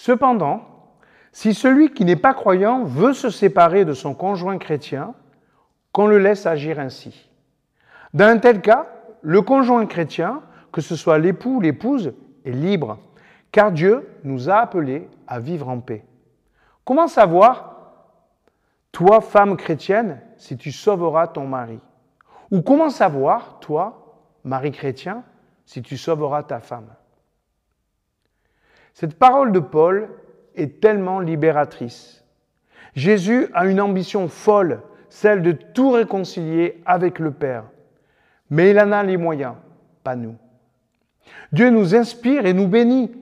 Cependant, 0.00 0.62
si 1.30 1.52
celui 1.52 1.92
qui 1.92 2.06
n'est 2.06 2.16
pas 2.16 2.32
croyant 2.32 2.84
veut 2.84 3.12
se 3.12 3.28
séparer 3.28 3.84
de 3.84 3.92
son 3.92 4.14
conjoint 4.14 4.56
chrétien, 4.56 5.12
qu'on 5.92 6.06
le 6.06 6.18
laisse 6.18 6.46
agir 6.46 6.80
ainsi. 6.80 7.30
Dans 8.14 8.24
un 8.24 8.38
tel 8.38 8.62
cas, 8.62 8.86
le 9.20 9.42
conjoint 9.42 9.84
chrétien, 9.84 10.40
que 10.72 10.80
ce 10.80 10.96
soit 10.96 11.18
l'époux 11.18 11.56
ou 11.56 11.60
l'épouse, 11.60 12.14
est 12.46 12.50
libre, 12.50 12.98
car 13.52 13.72
Dieu 13.72 14.08
nous 14.24 14.48
a 14.48 14.54
appelés 14.54 15.06
à 15.26 15.38
vivre 15.38 15.68
en 15.68 15.80
paix. 15.80 16.02
Comment 16.86 17.06
savoir, 17.06 17.76
toi, 18.92 19.20
femme 19.20 19.58
chrétienne, 19.58 20.22
si 20.38 20.56
tu 20.56 20.72
sauveras 20.72 21.26
ton 21.26 21.46
mari? 21.46 21.78
Ou 22.50 22.62
comment 22.62 22.88
savoir, 22.88 23.60
toi, 23.60 24.16
mari 24.44 24.72
chrétien, 24.72 25.24
si 25.66 25.82
tu 25.82 25.98
sauveras 25.98 26.42
ta 26.42 26.58
femme? 26.58 26.88
Cette 28.94 29.18
parole 29.18 29.52
de 29.52 29.60
Paul 29.60 30.08
est 30.54 30.80
tellement 30.80 31.20
libératrice. 31.20 32.24
Jésus 32.94 33.48
a 33.54 33.66
une 33.66 33.80
ambition 33.80 34.28
folle, 34.28 34.80
celle 35.08 35.42
de 35.42 35.52
tout 35.52 35.90
réconcilier 35.90 36.82
avec 36.86 37.18
le 37.18 37.30
Père. 37.30 37.64
Mais 38.50 38.70
il 38.70 38.80
en 38.80 38.92
a 38.92 39.02
les 39.02 39.16
moyens, 39.16 39.54
pas 40.02 40.16
nous. 40.16 40.36
Dieu 41.52 41.70
nous 41.70 41.94
inspire 41.94 42.46
et 42.46 42.52
nous 42.52 42.66
bénit, 42.66 43.12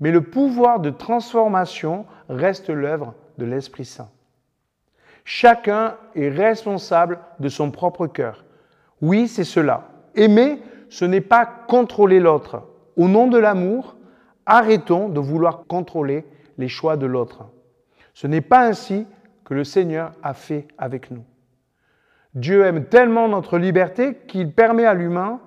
mais 0.00 0.10
le 0.10 0.22
pouvoir 0.22 0.80
de 0.80 0.90
transformation 0.90 2.06
reste 2.28 2.68
l'œuvre 2.68 3.14
de 3.38 3.44
l'Esprit 3.44 3.84
Saint. 3.84 4.10
Chacun 5.24 5.96
est 6.14 6.28
responsable 6.28 7.18
de 7.40 7.48
son 7.48 7.70
propre 7.70 8.06
cœur. 8.06 8.44
Oui, 9.00 9.28
c'est 9.28 9.44
cela. 9.44 9.88
Aimer, 10.14 10.60
ce 10.88 11.04
n'est 11.04 11.20
pas 11.20 11.46
contrôler 11.46 12.20
l'autre. 12.20 12.62
Au 12.96 13.08
nom 13.08 13.26
de 13.26 13.38
l'amour, 13.38 13.95
arrêtons 14.46 15.08
de 15.08 15.20
vouloir 15.20 15.64
contrôler 15.66 16.24
les 16.56 16.68
choix 16.68 16.96
de 16.96 17.06
l'autre. 17.06 17.46
Ce 18.14 18.26
n'est 18.26 18.40
pas 18.40 18.66
ainsi 18.66 19.06
que 19.44 19.54
le 19.54 19.64
Seigneur 19.64 20.12
a 20.22 20.32
fait 20.32 20.66
avec 20.78 21.10
nous. 21.10 21.24
Dieu 22.34 22.64
aime 22.64 22.84
tellement 22.84 23.28
notre 23.28 23.58
liberté 23.58 24.16
qu'il 24.26 24.52
permet 24.52 24.84
à 24.84 24.94
l'humain 24.94 25.40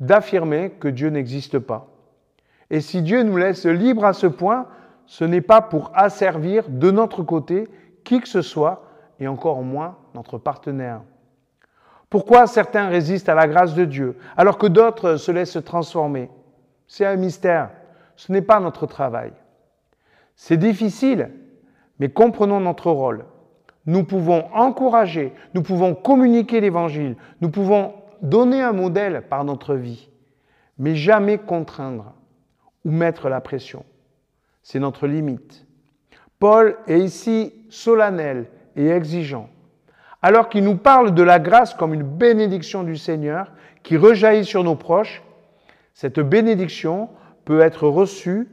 d'affirmer 0.00 0.70
que 0.78 0.88
Dieu 0.88 1.10
n'existe 1.10 1.58
pas. 1.58 1.88
Et 2.70 2.80
si 2.80 3.02
Dieu 3.02 3.22
nous 3.22 3.36
laisse 3.36 3.66
libres 3.66 4.04
à 4.04 4.12
ce 4.12 4.26
point, 4.26 4.66
ce 5.06 5.24
n'est 5.24 5.40
pas 5.40 5.60
pour 5.60 5.92
asservir 5.94 6.64
de 6.68 6.90
notre 6.90 7.22
côté 7.22 7.68
qui 8.04 8.20
que 8.20 8.28
ce 8.28 8.42
soit, 8.42 8.82
et 9.18 9.28
encore 9.28 9.62
moins 9.62 9.96
notre 10.14 10.38
partenaire. 10.38 11.00
Pourquoi 12.10 12.46
certains 12.46 12.88
résistent 12.88 13.28
à 13.28 13.34
la 13.34 13.48
grâce 13.48 13.74
de 13.74 13.84
Dieu, 13.84 14.16
alors 14.36 14.58
que 14.58 14.66
d'autres 14.66 15.16
se 15.16 15.32
laissent 15.32 15.58
transformer? 15.64 16.30
C'est 16.86 17.06
un 17.06 17.16
mystère. 17.16 17.70
Ce 18.16 18.32
n'est 18.32 18.42
pas 18.42 18.60
notre 18.60 18.86
travail. 18.86 19.32
C'est 20.34 20.56
difficile, 20.56 21.30
mais 21.98 22.08
comprenons 22.08 22.60
notre 22.60 22.90
rôle. 22.90 23.24
Nous 23.86 24.04
pouvons 24.04 24.44
encourager, 24.52 25.32
nous 25.54 25.62
pouvons 25.62 25.94
communiquer 25.94 26.60
l'Évangile, 26.60 27.16
nous 27.40 27.50
pouvons 27.50 27.94
donner 28.20 28.60
un 28.60 28.72
modèle 28.72 29.22
par 29.28 29.44
notre 29.44 29.74
vie, 29.74 30.08
mais 30.78 30.96
jamais 30.96 31.38
contraindre 31.38 32.12
ou 32.84 32.90
mettre 32.90 33.28
la 33.28 33.40
pression. 33.40 33.84
C'est 34.62 34.80
notre 34.80 35.06
limite. 35.06 35.66
Paul 36.38 36.76
est 36.86 36.98
ici 36.98 37.54
solennel 37.70 38.46
et 38.74 38.88
exigeant, 38.88 39.48
alors 40.20 40.48
qu'il 40.48 40.64
nous 40.64 40.76
parle 40.76 41.14
de 41.14 41.22
la 41.22 41.38
grâce 41.38 41.72
comme 41.72 41.94
une 41.94 42.02
bénédiction 42.02 42.82
du 42.82 42.96
Seigneur 42.96 43.52
qui 43.82 43.96
rejaillit 43.96 44.44
sur 44.44 44.64
nos 44.64 44.74
proches. 44.74 45.22
Cette 45.94 46.20
bénédiction 46.20 47.08
peut 47.46 47.60
être 47.60 47.88
reçue 47.88 48.48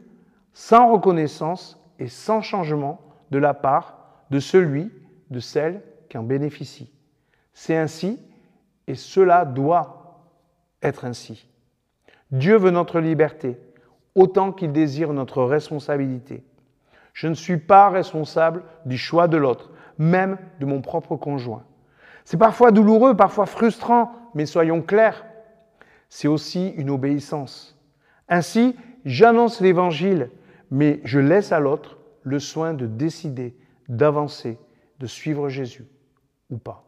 sans 0.54 0.94
reconnaissance 0.94 1.84
et 2.00 2.08
sans 2.08 2.42
changement 2.42 3.02
de 3.32 3.40
la 3.40 3.54
part 3.54 3.98
de 4.30 4.40
celui, 4.40 4.92
de 5.32 5.40
celle 5.40 5.82
qui 6.10 6.18
en 6.18 6.24
bénéficie. 6.24 6.94
C'est 7.54 7.76
ainsi 7.76 8.20
et 8.88 8.96
cela 8.96 9.46
doit 9.46 10.30
être 10.82 11.06
ainsi. 11.06 11.50
Dieu 12.32 12.56
veut 12.56 12.72
notre 12.72 13.00
liberté 13.00 13.58
autant 14.16 14.52
qu'il 14.52 14.72
désire 14.72 15.12
notre 15.12 15.44
responsabilité. 15.44 16.44
Je 17.14 17.28
ne 17.28 17.34
suis 17.34 17.58
pas 17.58 17.90
responsable 17.90 18.64
du 18.86 18.98
choix 18.98 19.28
de 19.28 19.38
l'autre, 19.38 19.72
même 19.98 20.38
de 20.60 20.66
mon 20.66 20.82
propre 20.82 21.16
conjoint. 21.16 21.64
C'est 22.26 22.38
parfois 22.38 22.72
douloureux, 22.72 23.16
parfois 23.16 23.48
frustrant, 23.48 24.12
mais 24.36 24.46
soyons 24.46 24.82
clairs, 24.82 25.26
c'est 26.10 26.28
aussi 26.28 26.70
une 26.70 26.92
obéissance. 26.92 27.74
Ainsi, 28.30 28.76
j'annonce 29.06 29.62
l'Évangile 29.62 30.30
mais 30.72 31.02
je 31.04 31.20
laisse 31.20 31.52
à 31.52 31.60
l'autre 31.60 32.00
le 32.24 32.40
soin 32.40 32.74
de 32.74 32.88
décider, 32.88 33.56
d'avancer, 33.90 34.58
de 35.00 35.06
suivre 35.06 35.50
Jésus 35.50 35.86
ou 36.50 36.58
pas. 36.58 36.84